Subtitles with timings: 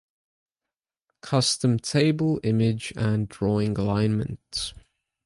[1.21, 4.73] Custom table, image, and drawing alignment